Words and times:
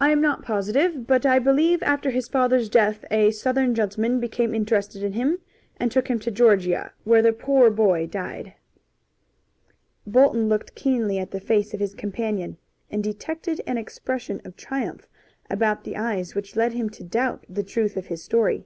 "I 0.00 0.12
am 0.12 0.22
not 0.22 0.44
positive, 0.46 1.06
but 1.06 1.26
I 1.26 1.38
believe 1.38 1.82
after 1.82 2.08
his 2.08 2.26
father's 2.26 2.70
death 2.70 3.04
a 3.10 3.30
Southern 3.32 3.74
gentleman 3.74 4.18
became 4.18 4.54
interested 4.54 5.02
in 5.02 5.12
him 5.12 5.40
and 5.76 5.92
took 5.92 6.08
him 6.08 6.18
to 6.20 6.30
Georgia, 6.30 6.94
where 7.04 7.20
the 7.20 7.34
poor 7.34 7.68
boy 7.70 8.06
died." 8.06 8.54
Bolton 10.06 10.48
looked 10.48 10.74
keenly 10.74 11.18
at 11.18 11.32
the 11.32 11.38
face 11.40 11.74
of 11.74 11.80
his 11.80 11.94
companion, 11.94 12.56
and 12.90 13.04
detected 13.04 13.60
an 13.66 13.76
expression 13.76 14.40
of 14.42 14.56
triumph 14.56 15.06
about 15.50 15.84
the 15.84 15.98
eyes 15.98 16.34
which 16.34 16.56
led 16.56 16.72
him 16.72 16.88
to 16.88 17.04
doubt 17.04 17.44
the 17.46 17.62
truth 17.62 17.98
of 17.98 18.06
his 18.06 18.22
story. 18.24 18.64